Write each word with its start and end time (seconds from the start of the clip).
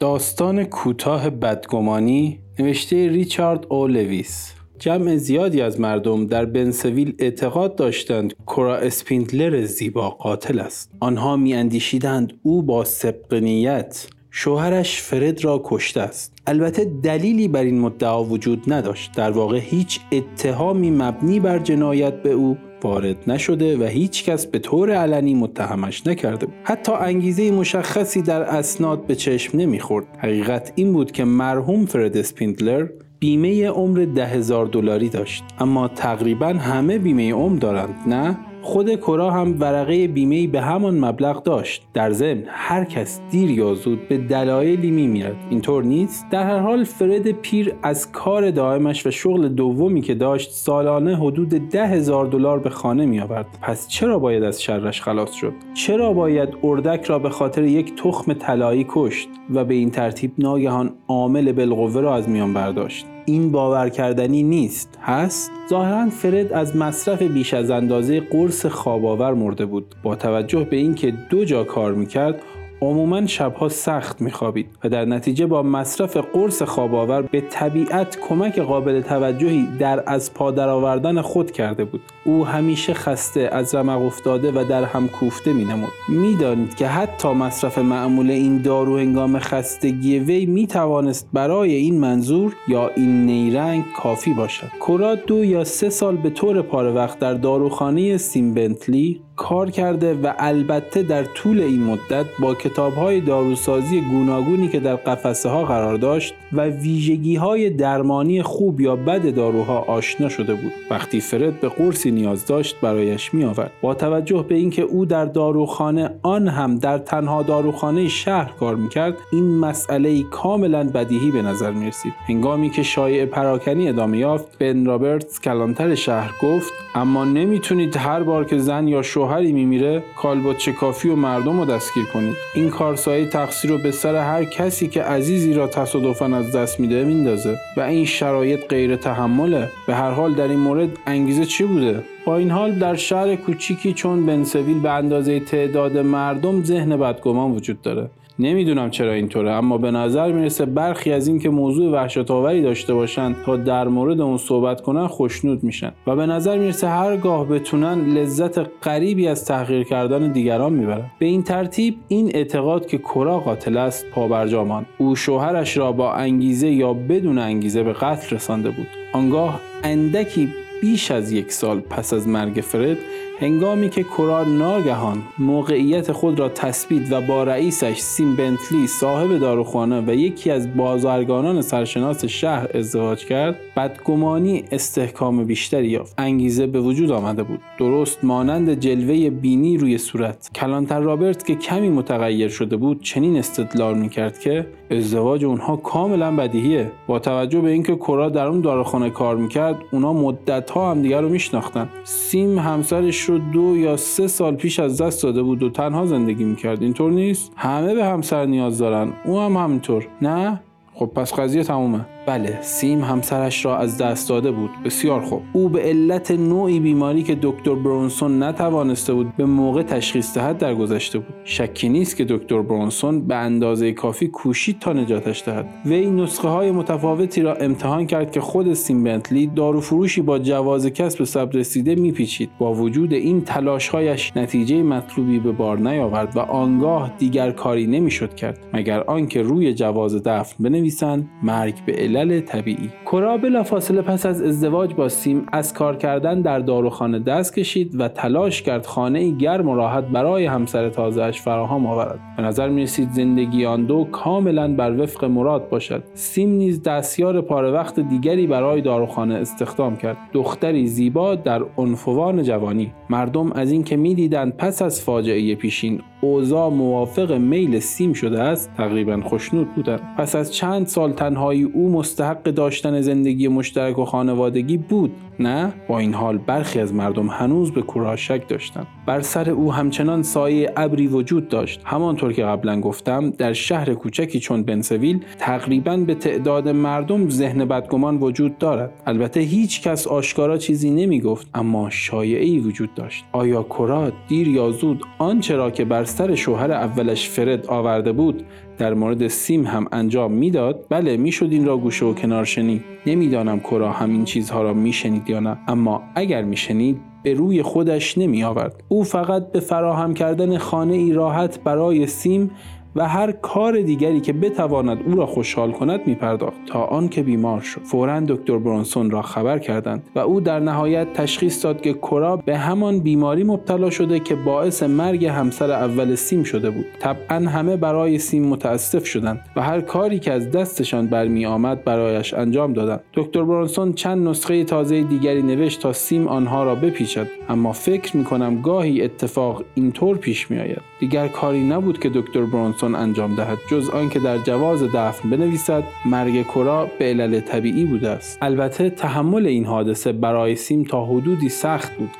داستان 0.00 0.64
کوتاه 0.64 1.30
بدگمانی 1.30 2.40
نوشته 2.58 3.08
ریچارد 3.08 3.66
او 3.68 3.86
لویس. 3.86 4.54
جمع 4.78 5.16
زیادی 5.16 5.60
از 5.60 5.80
مردم 5.80 6.26
در 6.26 6.44
بنسویل 6.44 7.14
اعتقاد 7.18 7.76
داشتند 7.76 8.34
کرا 8.46 8.76
اسپیندلر 8.76 9.64
زیبا 9.64 10.10
قاتل 10.10 10.58
است. 10.58 10.90
آنها 11.00 11.36
میاندیشیدند 11.36 12.32
او 12.42 12.62
با 12.62 12.84
سبق 12.84 13.34
نیت 13.34 14.08
شوهرش 14.30 15.02
فرد 15.02 15.44
را 15.44 15.62
کشته 15.64 16.00
است. 16.00 16.32
البته 16.46 16.84
دلیلی 16.84 17.48
بر 17.48 17.62
این 17.62 17.80
مدعا 17.80 18.24
وجود 18.24 18.72
نداشت. 18.72 19.12
در 19.12 19.30
واقع 19.30 19.58
هیچ 19.58 20.00
اتهامی 20.12 20.90
مبنی 20.90 21.40
بر 21.40 21.58
جنایت 21.58 22.22
به 22.22 22.30
او 22.32 22.56
وارد 22.82 23.16
نشده 23.26 23.76
و 23.76 23.84
هیچ 23.84 24.24
کس 24.24 24.46
به 24.46 24.58
طور 24.58 24.90
علنی 24.92 25.34
متهمش 25.34 26.06
نکرده. 26.06 26.46
بود 26.46 26.54
حتی 26.64 26.92
انگیزه 26.92 27.50
مشخصی 27.50 28.22
در 28.22 28.42
اسناد 28.42 29.06
به 29.06 29.14
چشم 29.14 29.58
نمی‌خورد. 29.58 30.06
حقیقت 30.18 30.72
این 30.74 30.92
بود 30.92 31.12
که 31.12 31.24
مرحوم 31.24 31.86
فرد 31.86 32.16
اسپیندلر 32.16 32.88
بیمه 33.18 33.68
عمر 33.68 34.06
ده 34.14 34.26
هزار 34.26 34.66
دلاری 34.66 35.08
داشت. 35.08 35.44
اما 35.58 35.88
تقریبا 35.88 36.46
همه 36.46 36.98
بیمه 36.98 37.32
عمر 37.32 37.58
دارند 37.58 37.94
نه؟ 38.06 38.36
خود 38.68 39.00
کرا 39.00 39.30
هم 39.30 39.60
ورقه 39.60 40.08
بیمه 40.08 40.46
به 40.46 40.60
همان 40.60 41.04
مبلغ 41.04 41.42
داشت. 41.42 41.86
در 41.94 42.10
ضمن 42.10 42.42
هر 42.46 42.84
کس 42.84 43.20
دیر 43.30 43.50
یا 43.50 43.74
زود 43.74 44.08
به 44.08 44.18
دلایلی 44.18 44.90
میمیرد 44.90 45.36
اینطور 45.50 45.84
نیست. 45.84 46.26
در 46.30 46.42
هر 46.42 46.58
حال 46.58 46.84
فرد 46.84 47.30
پیر 47.30 47.74
از 47.82 48.12
کار 48.12 48.50
دائمش 48.50 49.06
و 49.06 49.10
شغل 49.10 49.48
دومی 49.48 50.00
که 50.00 50.14
داشت 50.14 50.50
سالانه 50.50 51.16
حدود 51.16 51.48
ده 51.48 51.86
هزار 51.86 52.26
دلار 52.26 52.58
به 52.58 52.70
خانه 52.70 53.06
می 53.06 53.20
آورد 53.20 53.46
پس 53.62 53.88
چرا 53.88 54.18
باید 54.18 54.42
از 54.42 54.62
شرش 54.62 55.02
خلاص 55.02 55.32
شد؟ 55.32 55.52
چرا 55.74 56.12
باید 56.12 56.48
اردک 56.62 57.04
را 57.04 57.18
به 57.18 57.30
خاطر 57.30 57.62
یک 57.62 58.02
تخم 58.02 58.32
طلایی 58.32 58.86
کشت 58.88 59.28
و 59.54 59.64
به 59.64 59.74
این 59.74 59.90
ترتیب 59.90 60.32
ناگهان 60.38 60.94
عامل 61.08 61.52
بالقوه 61.52 62.00
را 62.00 62.14
از 62.14 62.28
میان 62.28 62.54
برداشت؟ 62.54 63.06
این 63.28 63.52
باور 63.52 63.88
کردنی 63.88 64.42
نیست 64.42 64.98
هست؟ 65.02 65.50
ظاهرا 65.70 66.10
فرد 66.10 66.52
از 66.52 66.76
مصرف 66.76 67.22
بیش 67.22 67.54
از 67.54 67.70
اندازه 67.70 68.20
قرص 68.20 68.66
خواباور 68.66 69.34
مرده 69.34 69.66
بود 69.66 69.94
با 70.02 70.14
توجه 70.14 70.64
به 70.64 70.76
اینکه 70.76 71.10
دو 71.30 71.44
جا 71.44 71.64
کار 71.64 71.92
می‌کرد 71.92 72.42
عموما 72.82 73.26
شبها 73.26 73.68
سخت 73.68 74.20
میخوابید 74.20 74.66
و 74.84 74.88
در 74.88 75.04
نتیجه 75.04 75.46
با 75.46 75.62
مصرف 75.62 76.16
قرص 76.16 76.62
خواباور 76.62 77.22
به 77.22 77.40
طبیعت 77.40 78.18
کمک 78.28 78.58
قابل 78.58 79.00
توجهی 79.00 79.68
در 79.78 80.02
از 80.06 80.34
پا 80.34 80.50
درآوردن 80.50 81.20
خود 81.20 81.50
کرده 81.50 81.84
بود. 81.84 82.00
او 82.24 82.46
همیشه 82.46 82.94
خسته 82.94 83.48
از 83.52 83.74
رمق 83.74 84.02
افتاده 84.02 84.52
و 84.52 84.64
در 84.68 84.84
هم 84.84 85.08
کوفته 85.08 85.52
مینمود. 85.52 85.92
می‌دانید 86.08 86.74
که 86.74 86.86
حتی 86.86 87.28
مصرف 87.28 87.78
معمول 87.78 88.30
این 88.30 88.62
دارو 88.62 88.98
هنگام 88.98 89.38
خستگی 89.38 90.18
وی 90.18 90.46
می‌توانست 90.46 91.28
برای 91.32 91.74
این 91.74 92.00
منظور 92.00 92.56
یا 92.68 92.90
این 92.96 93.26
نیرنگ 93.26 93.84
کافی 93.96 94.34
باشد. 94.34 94.68
کرا 94.86 95.14
دو 95.14 95.44
یا 95.44 95.64
سه 95.64 95.90
سال 95.90 96.16
به 96.16 96.30
طور 96.30 96.62
پاره 96.62 96.90
وقت 96.90 97.18
در 97.18 97.34
داروخانه 97.34 98.16
سیمبنتلی 98.16 99.22
کار 99.38 99.70
کرده 99.70 100.14
و 100.14 100.32
البته 100.38 101.02
در 101.02 101.24
طول 101.24 101.60
این 101.60 101.82
مدت 101.84 102.26
با 102.40 102.54
کتاب 102.54 102.94
های 102.94 103.20
داروسازی 103.20 104.00
گوناگونی 104.00 104.68
که 104.68 104.80
در 104.80 104.96
قفسه 104.96 105.48
ها 105.48 105.64
قرار 105.64 105.96
داشت 105.96 106.34
و 106.52 106.60
ویژگی 106.66 107.36
های 107.36 107.70
درمانی 107.70 108.42
خوب 108.42 108.80
یا 108.80 108.96
بد 108.96 109.34
داروها 109.34 109.78
آشنا 109.78 110.28
شده 110.28 110.54
بود. 110.54 110.72
وقتی 110.90 111.20
فرد 111.20 111.60
به 111.60 111.68
قرصی 111.68 112.10
نیاز 112.10 112.46
داشت 112.46 112.80
برایش 112.80 113.34
می 113.34 113.44
آورد 113.44 113.70
با 113.80 113.94
توجه 113.94 114.44
به 114.48 114.54
اینکه 114.54 114.82
او 114.82 115.04
در 115.04 115.24
داروخانه 115.24 116.10
آن 116.22 116.48
هم 116.48 116.78
در 116.78 116.98
تنها 116.98 117.42
داروخانه 117.42 118.08
شهر 118.08 118.52
کار 118.60 118.74
می‌کرد 118.74 119.14
این 119.32 119.58
مسئله 119.58 120.22
کاملا 120.22 120.84
بدیهی 120.84 121.30
به 121.30 121.42
نظر 121.42 121.70
می 121.70 121.86
رسید 121.86 122.12
هنگامی 122.28 122.70
که 122.70 122.82
شایع 122.82 123.26
پراکنی 123.26 123.88
ادامه 123.88 124.18
یافت 124.18 124.58
بن 124.58 124.84
رابرتس 124.84 125.40
کلانتر 125.40 125.94
شهر 125.94 126.34
گفت 126.42 126.72
اما 126.94 127.24
نمی‌تونید 127.24 127.96
هر 127.96 128.22
بار 128.22 128.44
که 128.44 128.58
زن 128.58 128.88
یا 128.88 129.02
شوهری 129.28 129.52
میمیره 129.52 130.02
کالبد 130.16 130.68
کافی 130.68 131.08
و 131.08 131.16
مردم 131.16 131.60
رو 131.60 131.64
دستگیر 131.64 132.04
کنید. 132.04 132.36
این 132.54 132.70
کارسایی 132.70 133.26
تقصیر 133.26 133.70
رو 133.70 133.78
به 133.78 133.90
سر 133.90 134.16
هر 134.16 134.44
کسی 134.44 134.88
که 134.88 135.02
عزیزی 135.02 135.54
را 135.54 135.66
تصادفا 135.66 136.36
از 136.36 136.52
دست 136.52 136.80
میده 136.80 137.04
میندازه. 137.04 137.56
و 137.76 137.80
این 137.80 138.04
شرایط 138.04 138.66
غیر 138.68 138.96
تحمله. 138.96 139.68
به 139.86 139.94
هر 139.94 140.10
حال 140.10 140.34
در 140.34 140.48
این 140.48 140.58
مورد 140.58 140.88
انگیزه 141.06 141.44
چی 141.44 141.64
بوده؟ 141.64 142.02
با 142.24 142.36
این 142.36 142.50
حال 142.50 142.72
در 142.72 142.94
شهر 142.94 143.36
کوچیکی 143.36 143.92
چون 143.92 144.26
بنسویل 144.26 144.80
به 144.80 144.90
اندازه 144.90 145.40
تعداد 145.40 145.98
مردم 145.98 146.64
ذهن 146.64 146.96
بدگمان 146.96 147.50
وجود 147.50 147.82
داره. 147.82 148.10
نمی‌دونم 148.40 148.90
چرا 148.90 149.12
اینطوره 149.12 149.50
اما 149.50 149.78
به 149.78 149.90
نظر 149.90 150.32
می‌رسه 150.32 150.66
برخی 150.66 151.12
از 151.12 151.28
این 151.28 151.38
که 151.38 151.50
موضوع 151.50 151.92
وحشت 151.92 152.30
آوری 152.30 152.62
داشته 152.62 152.94
باشن 152.94 153.34
تا 153.46 153.56
در 153.56 153.88
مورد 153.88 154.20
اون 154.20 154.36
صحبت 154.36 154.80
کنن 154.80 155.06
خوشنود 155.06 155.64
میشن 155.64 155.92
و 156.06 156.16
به 156.16 156.26
نظر 156.26 156.58
می‌رسه 156.58 156.88
هرگاه 156.88 157.48
بتونن 157.48 158.14
لذت 158.14 158.58
غریبی 158.82 159.28
از 159.28 159.44
تحقیر 159.44 159.82
کردن 159.82 160.32
دیگران 160.32 160.72
می‌برن. 160.72 161.10
به 161.18 161.26
این 161.26 161.42
ترتیب 161.42 161.96
این 162.08 162.30
اعتقاد 162.34 162.86
که 162.86 162.98
کرا 162.98 163.38
قاتل 163.38 163.76
است 163.76 164.06
پابرجامان. 164.10 164.86
او 164.98 165.16
شوهرش 165.16 165.76
را 165.76 165.92
با 165.92 166.12
انگیزه 166.12 166.68
یا 166.68 166.92
بدون 166.92 167.38
انگیزه 167.38 167.82
به 167.82 167.92
قتل 167.92 168.36
رسانده 168.36 168.70
بود. 168.70 168.86
آنگاه 169.12 169.60
اندکی 169.84 170.48
بیش 170.80 171.10
از 171.10 171.32
یک 171.32 171.52
سال 171.52 171.80
پس 171.80 172.12
از 172.12 172.28
مرگ 172.28 172.54
فرد 172.54 172.98
هنگامی 173.40 173.88
که 173.88 174.02
کرار 174.02 174.46
ناگهان 174.46 175.22
موقعیت 175.38 176.12
خود 176.12 176.38
را 176.38 176.48
تثبیت 176.48 177.12
و 177.12 177.20
با 177.20 177.44
رئیسش 177.44 177.98
سیم 177.98 178.36
بنتلی 178.36 178.86
صاحب 178.86 179.38
داروخانه 179.38 180.00
و 180.06 180.14
یکی 180.14 180.50
از 180.50 180.76
بازرگانان 180.76 181.62
سرشناس 181.62 182.24
شهر 182.24 182.68
ازدواج 182.74 183.24
کرد 183.24 183.56
بدگمانی 183.76 184.64
استحکام 184.72 185.44
بیشتری 185.44 185.88
یافت. 185.88 186.14
انگیزه 186.18 186.66
به 186.66 186.80
وجود 186.80 187.10
آمده 187.10 187.42
بود. 187.42 187.60
درست 187.78 188.24
مانند 188.24 188.74
جلوه 188.74 189.30
بینی 189.30 189.76
روی 189.76 189.98
صورت. 189.98 190.50
کلانتر 190.54 191.00
رابرت 191.00 191.46
که 191.46 191.54
کمی 191.54 191.88
متغیر 191.88 192.48
شده 192.48 192.76
بود 192.76 193.02
چنین 193.02 193.36
استدلال 193.36 193.98
می‌کرد 193.98 194.38
که 194.38 194.66
ازدواج 194.90 195.44
اونها 195.44 195.76
کاملا 195.76 196.36
بدیهیه. 196.36 196.90
با 197.06 197.18
توجه 197.18 197.60
به 197.60 197.70
اینکه 197.70 197.96
کرا 197.96 198.28
در 198.28 198.46
اون 198.46 198.60
داروخانه 198.60 199.10
کار 199.10 199.36
می‌کرد 199.36 199.76
اونا 199.92 200.12
مدت 200.12 200.70
ها 200.70 200.90
هم 200.90 201.02
دیگر 201.02 201.20
رو 201.20 201.28
میشناختن. 201.28 201.88
سیم 202.04 202.58
همسرش 202.58 203.27
رو 203.28 203.38
دو 203.38 203.76
یا 203.76 203.96
سه 203.96 204.26
سال 204.26 204.56
پیش 204.56 204.80
از 204.80 205.02
دست 205.02 205.22
داده 205.22 205.42
بود 205.42 205.62
و 205.62 205.70
تنها 205.70 206.06
زندگی 206.06 206.44
می‌کرد. 206.44 206.82
اینطور 206.82 207.12
نیست؟ 207.12 207.52
همه 207.56 207.94
به 207.94 208.04
همسر 208.04 208.46
نیاز 208.46 208.78
دارن. 208.78 209.12
او 209.24 209.40
هم 209.40 209.56
همینطور. 209.56 210.06
نه؟ 210.22 210.60
خب 210.94 211.06
پس 211.06 211.34
قضیه 211.34 211.62
تمومه. 211.64 212.06
بله 212.28 212.58
سیم 212.62 213.00
همسرش 213.00 213.64
را 213.64 213.76
از 213.76 213.98
دست 213.98 214.28
داده 214.28 214.50
بود. 214.50 214.70
بسیار 214.84 215.20
خوب. 215.20 215.42
او 215.52 215.68
به 215.68 215.80
علت 215.80 216.30
نوعی 216.30 216.80
بیماری 216.80 217.22
که 217.22 217.38
دکتر 217.42 217.74
برونسون 217.74 218.42
نتوانسته 218.42 219.14
بود 219.14 219.36
به 219.36 219.44
موقع 219.44 219.82
تشخیص 219.82 220.34
دهد 220.34 220.58
درگذشته 220.58 221.18
بود. 221.18 221.34
شکی 221.44 221.88
نیست 221.88 222.16
که 222.16 222.24
دکتر 222.24 222.62
برونسون 222.62 223.26
به 223.26 223.34
اندازه 223.34 223.92
کافی 223.92 224.28
کوشید 224.28 224.78
تا 224.78 224.92
نجاتش 224.92 225.42
دهد. 225.46 225.66
وی 225.86 226.10
نسخه 226.10 226.48
های 226.48 226.70
متفاوتی 226.70 227.42
را 227.42 227.54
امتحان 227.54 228.06
کرد 228.06 228.32
که 228.32 228.40
خود 228.40 228.74
سیم 228.74 229.04
بنتلی 229.04 229.46
دارو 229.46 229.80
فروشی 229.80 230.20
با 230.20 230.38
جواز 230.38 230.86
کسب 230.86 231.24
ثبت 231.24 231.56
رسیده 231.56 231.94
میپیچید. 231.94 232.50
با 232.58 232.74
وجود 232.74 233.12
این 233.12 233.40
تلاشهایش 233.40 234.32
نتیجه 234.36 234.82
مطلوبی 234.82 235.38
به 235.38 235.52
بار 235.52 235.78
نیاورد 235.78 236.36
و 236.36 236.40
آنگاه 236.40 237.12
دیگر 237.18 237.50
کاری 237.50 237.86
نمی‌شد 237.86 238.34
کرد. 238.34 238.58
مگر 238.72 239.00
آنکه 239.00 239.42
روی 239.42 239.74
جواز 239.74 240.22
دفن 240.22 240.64
بنویسند 240.64 241.28
مرگ 241.42 241.74
به 241.86 241.92
علت 241.92 242.17
علل 242.18 242.40
طبیعی. 242.40 242.90
کرا 243.06 243.36
بلافاصله 243.36 244.02
پس 244.02 244.26
از 244.26 244.42
ازدواج 244.42 244.94
با 244.94 245.08
سیم 245.08 245.46
از 245.52 245.74
کار 245.74 245.96
کردن 245.96 246.40
در 246.40 246.58
داروخانه 246.58 247.18
دست 247.18 247.54
کشید 247.54 248.00
و 248.00 248.08
تلاش 248.08 248.62
کرد 248.62 248.86
خانه 248.86 249.30
گرم 249.30 249.68
و 249.68 249.74
راحت 249.74 250.04
برای 250.04 250.46
همسر 250.46 250.88
تازهش 250.88 251.40
فراهم 251.40 251.86
آورد. 251.86 252.20
به 252.36 252.42
نظر 252.42 252.68
می 252.68 252.82
رسید 252.82 253.10
زندگی 253.10 253.64
آن 253.64 253.84
دو 253.84 254.04
کاملا 254.12 254.74
بر 254.74 255.00
وفق 255.00 255.24
مراد 255.24 255.68
باشد. 255.68 256.02
سیم 256.14 256.50
نیز 256.50 256.82
دستیار 256.82 257.40
پاره 257.40 257.70
وقت 257.70 258.00
دیگری 258.00 258.46
برای 258.46 258.80
داروخانه 258.80 259.34
استخدام 259.34 259.96
کرد. 259.96 260.16
دختری 260.32 260.86
زیبا 260.86 261.34
در 261.34 261.62
عنفوان 261.76 262.42
جوانی. 262.42 262.92
مردم 263.10 263.52
از 263.52 263.72
اینکه 263.72 263.96
می‌دیدند 263.96 264.56
پس 264.56 264.82
از 264.82 265.02
فاجعه 265.02 265.54
پیشین 265.54 266.00
اوضاع 266.20 266.70
موافق 266.70 267.32
میل 267.32 267.78
سیم 267.78 268.12
شده 268.12 268.42
است؟ 268.42 268.70
تقریبا 268.76 269.20
خوشنود 269.24 269.74
بودند 269.74 270.00
پس 270.18 270.36
از 270.36 270.54
چند 270.54 270.86
سال 270.86 271.12
تنهایی 271.12 271.62
او 271.62 271.90
مستحق 271.90 272.42
داشتن 272.42 273.00
زندگی 273.00 273.48
مشترک 273.48 273.98
و 273.98 274.04
خانوادگی 274.04 274.76
بود. 274.76 275.12
نه؟ 275.40 275.72
با 275.88 275.98
این 275.98 276.14
حال 276.14 276.38
برخی 276.38 276.80
از 276.80 276.94
مردم 276.94 277.26
هنوز 277.26 277.72
به 277.72 277.82
کورا 277.82 278.16
شک 278.16 278.48
داشتند 278.48 278.86
بر 279.06 279.20
سر 279.20 279.50
او 279.50 279.72
همچنان 279.72 280.22
سایه 280.22 280.72
ابری 280.76 281.06
وجود 281.06 281.48
داشت. 281.48 281.80
همانطور 281.84 282.32
که 282.32 282.44
قبلا 282.44 282.80
گفتم 282.80 283.30
در 283.30 283.52
شهر 283.52 283.94
کوچکی 283.94 284.40
چون 284.40 284.62
بنسویل 284.62 285.24
تقریبا 285.38 285.96
به 285.96 286.14
تعداد 286.14 286.68
مردم 286.68 287.30
ذهن 287.30 287.64
بدگمان 287.64 288.16
وجود 288.16 288.58
دارد. 288.58 288.90
البته 289.06 289.40
هیچ 289.40 289.82
کس 289.82 290.06
آشکارا 290.06 290.56
چیزی 290.58 290.90
نمی 290.90 291.20
گفت 291.20 291.50
اما 291.54 291.90
شایعه 291.90 292.44
ای 292.44 292.58
وجود 292.58 292.94
داشت. 292.94 293.24
آیا 293.32 293.62
کورا 293.62 294.12
دیر 294.28 294.48
یا 294.48 294.70
زود 294.70 295.02
آنچه 295.18 295.56
را 295.56 295.70
که 295.70 295.84
بر 295.84 296.04
سر 296.04 296.34
شوهر 296.34 296.72
اولش 296.72 297.28
فرد 297.28 297.66
آورده 297.66 298.12
بود 298.12 298.44
در 298.78 298.94
مورد 298.94 299.28
سیم 299.28 299.66
هم 299.66 299.86
انجام 299.92 300.32
می‌داد؟ 300.32 300.86
بله 300.88 301.16
می‌شد 301.16 301.48
این 301.50 301.66
را 301.66 301.76
گوشه 301.76 302.06
و 302.06 302.14
کنار 302.14 302.44
شنید. 302.44 302.84
نمی‌دانم 303.06 303.60
کرا 303.60 303.92
همین 303.92 304.24
چیزها 304.24 304.62
را 304.62 304.72
میشنید 304.74 305.30
یا 305.30 305.40
نه. 305.40 305.58
اما 305.68 306.02
اگر 306.14 306.42
میشنید 306.42 307.00
به 307.22 307.34
روی 307.34 307.62
خودش 307.62 308.18
نمی 308.18 308.44
آورد. 308.44 308.84
او 308.88 309.04
فقط 309.04 309.52
به 309.52 309.60
فراهم 309.60 310.14
کردن 310.14 310.58
خانه 310.58 310.94
ای 310.94 311.12
راحت 311.12 311.60
برای 311.64 312.06
سیم 312.06 312.50
و 312.98 313.08
هر 313.08 313.32
کار 313.32 313.80
دیگری 313.80 314.20
که 314.20 314.32
بتواند 314.32 314.98
او 315.06 315.14
را 315.14 315.26
خوشحال 315.26 315.72
کند 315.72 316.00
می 316.06 316.14
پرداخت 316.14 316.56
تا 316.66 316.84
آنکه 316.84 317.22
بیمار 317.22 317.60
شد. 317.60 317.80
فورا 317.80 318.20
دکتر 318.20 318.58
برونسون 318.58 319.10
را 319.10 319.22
خبر 319.22 319.58
کردند 319.58 320.02
و 320.14 320.18
او 320.18 320.40
در 320.40 320.60
نهایت 320.60 321.12
تشخیص 321.12 321.64
داد 321.64 321.80
که 321.80 321.94
کرا 321.94 322.36
به 322.36 322.56
همان 322.56 323.00
بیماری 323.00 323.44
مبتلا 323.44 323.90
شده 323.90 324.20
که 324.20 324.34
باعث 324.34 324.82
مرگ 324.82 325.24
همسر 325.26 325.70
اول 325.70 326.14
سیم 326.14 326.42
شده 326.42 326.70
بود. 326.70 326.86
طبعا 327.00 327.48
همه 327.48 327.76
برای 327.76 328.18
سیم 328.18 328.46
متاسف 328.46 329.04
شدند 329.04 329.40
و 329.56 329.62
هر 329.62 329.80
کاری 329.80 330.18
که 330.18 330.32
از 330.32 330.50
دستشان 330.50 331.06
برمی 331.06 331.46
آمد 331.46 331.84
برایش 331.84 332.34
انجام 332.34 332.72
دادند. 332.72 333.00
دکتر 333.14 333.42
برونسون 333.42 333.92
چند 333.92 334.28
نسخه 334.28 334.64
تازه 334.64 335.02
دیگری 335.02 335.42
نوشت 335.42 335.80
تا 335.80 335.92
سیم 335.92 336.28
آنها 336.28 336.64
را 336.64 336.74
بپیچد. 336.74 337.26
اما 337.48 337.72
فکر 337.72 338.16
می 338.16 338.24
کنم 338.24 338.62
گاهی 338.62 339.02
اتفاق 339.02 339.64
اینطور 339.74 340.16
پیش 340.16 340.50
می 340.50 340.58
آید 340.58 340.82
دیگر 341.00 341.28
کاری 341.28 341.64
نبود 341.64 341.98
که 341.98 342.10
دکتر 342.14 342.44
برونسون 342.88 342.94
انجام 342.94 343.34
دهد. 343.34 343.58
جز 343.70 343.90
آنکه 343.90 344.18
در 344.18 344.38
جواز 344.38 344.82
دفن 344.82 345.30
بنویسد 345.30 345.84
مرگ 346.04 346.46
کرا 346.46 346.90
به 346.98 347.04
علل 347.04 347.40
طبیعی 347.40 347.84
بوده 347.84 348.08
است. 348.08 348.38
البته 348.42 348.90
تحمل 348.90 349.46
این 349.46 349.64
حادثه 349.64 350.12
برای 350.12 350.56
سیم 350.56 350.84
تا 350.84 351.04
حدودی 351.04 351.48
سخت 351.48 351.96
بود 351.96 352.10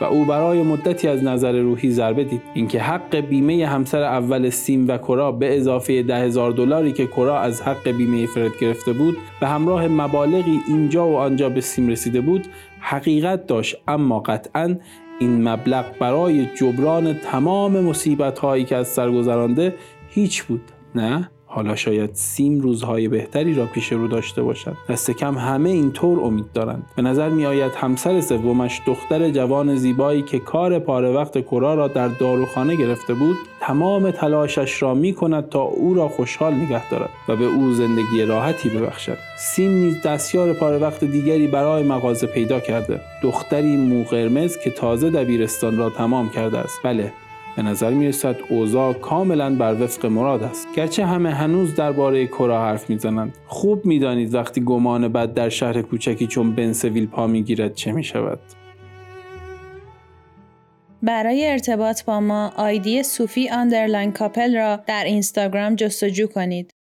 و 0.00 0.04
او 0.04 0.24
برای 0.24 0.62
مدتی 0.62 1.08
از 1.08 1.24
نظر 1.24 1.52
روحی 1.52 1.90
ضربه 1.90 2.24
دید. 2.24 2.42
اینکه 2.54 2.80
حق 2.80 3.16
بیمه 3.16 3.66
همسر 3.66 4.02
اول 4.02 4.50
سیم 4.50 4.88
و 4.88 4.98
کرا 4.98 5.32
به 5.32 5.56
اضافه 5.56 6.02
ده 6.02 6.16
هزار 6.16 6.50
دلاری 6.50 6.92
که 6.92 7.06
کرا 7.06 7.40
از 7.40 7.62
حق 7.62 7.88
بیمه 7.88 8.26
فرد 8.26 8.52
گرفته 8.60 8.92
بود 8.92 9.16
به 9.40 9.46
همراه 9.48 9.88
مبالغی 9.88 10.60
اینجا 10.68 11.08
و 11.08 11.16
آنجا 11.16 11.48
به 11.48 11.60
سیم 11.60 11.88
رسیده 11.88 12.20
بود 12.20 12.46
حقیقت 12.80 13.46
داشت. 13.46 13.76
اما 13.88 14.20
قطعا 14.20 14.76
این 15.18 15.48
مبلغ 15.48 15.84
برای 16.00 16.46
جبران 16.46 17.14
تمام 17.14 17.80
مصیبت 17.80 18.38
هایی 18.38 18.64
که 18.64 18.76
از 18.76 18.88
سر 18.88 19.10
گذرانده 19.10 19.74
هیچ 20.08 20.42
بود 20.42 20.62
نه؟ 20.94 21.30
حالا 21.50 21.76
شاید 21.76 22.10
سیم 22.14 22.60
روزهای 22.60 23.08
بهتری 23.08 23.54
را 23.54 23.66
پیش 23.66 23.92
رو 23.92 24.08
داشته 24.08 24.42
باشد. 24.42 24.76
دست 24.88 25.10
کم 25.10 25.38
همه 25.38 25.70
اینطور 25.70 26.20
امید 26.20 26.52
دارند. 26.52 26.86
به 26.96 27.02
نظر 27.02 27.28
می 27.28 27.46
آید 27.46 27.72
همسر 27.72 28.20
سومش 28.20 28.80
دختر 28.86 29.30
جوان 29.30 29.76
زیبایی 29.76 30.22
که 30.22 30.38
کار 30.38 30.78
پاره 30.78 31.10
وقت 31.10 31.44
کرا 31.44 31.74
را 31.74 31.88
در 31.88 32.08
داروخانه 32.08 32.76
گرفته 32.76 33.14
بود 33.14 33.36
تمام 33.60 34.10
تلاشش 34.10 34.82
را 34.82 34.94
می 34.94 35.12
کند 35.12 35.48
تا 35.48 35.60
او 35.60 35.94
را 35.94 36.08
خوشحال 36.08 36.54
نگه 36.54 36.90
دارد 36.90 37.10
و 37.28 37.36
به 37.36 37.44
او 37.44 37.72
زندگی 37.72 38.22
راحتی 38.22 38.68
ببخشد. 38.68 39.18
سیم 39.38 39.70
نیز 39.70 40.02
دستیار 40.02 40.52
پاره 40.52 40.78
وقت 40.78 41.04
دیگری 41.04 41.46
برای 41.46 41.82
مغازه 41.82 42.26
پیدا 42.26 42.60
کرده. 42.60 43.00
دختری 43.22 43.76
مو 43.76 44.04
قرمز 44.04 44.58
که 44.58 44.70
تازه 44.70 45.10
دبیرستان 45.10 45.76
را 45.76 45.90
تمام 45.90 46.30
کرده 46.30 46.58
است. 46.58 46.80
بله 46.84 47.12
به 47.58 47.64
نظر 47.64 47.90
می 47.90 48.08
رسد 48.08 48.36
اوضاع 48.50 48.92
کاملا 48.92 49.54
بر 49.54 49.82
وفق 49.82 50.06
مراد 50.06 50.42
است. 50.42 50.68
گرچه 50.76 51.06
همه 51.06 51.30
هنوز 51.30 51.74
درباره 51.74 52.26
کرا 52.26 52.62
حرف 52.62 52.90
می‌زنند. 52.90 53.34
خوب 53.46 53.86
می‌دانید 53.86 54.34
وقتی 54.34 54.60
گمان 54.60 55.08
بد 55.08 55.34
در 55.34 55.48
شهر 55.48 55.82
کوچکی 55.82 56.26
چون 56.26 56.54
بنسویل 56.54 57.06
پا 57.06 57.26
می‌گیرد 57.26 57.74
چه 57.74 57.92
می 57.92 58.04
شود 58.04 58.38
برای 61.02 61.46
ارتباط 61.46 62.04
با 62.04 62.20
ما 62.20 62.52
ID 62.56 63.02
صوفی 63.02 63.48
underline 63.48 64.12
couple 64.12 64.56
را 64.56 64.76
در 64.86 65.04
اینستاگرام 65.04 65.74
جستجو 65.74 66.26
کنید. 66.26 66.70